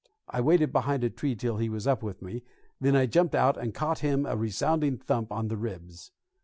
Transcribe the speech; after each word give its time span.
I 0.27 0.41
waited 0.41 0.71
behind 0.71 1.03
a 1.03 1.11
tree 1.11 1.35
till 1.35 1.57
he 1.57 1.69
was 1.69 1.85
up 1.85 2.01
with 2.01 2.23
me, 2.23 2.41
when 2.79 2.95
I 2.95 3.05
jumped 3.05 3.35
out 3.35 3.55
and 3.55 3.71
caught 3.71 3.99
him 3.99 4.25
a 4.25 4.35
resounding 4.35 4.97
thump 4.97 5.31
on 5.31 5.47
the 5.47 5.57
ribs. 5.57 6.11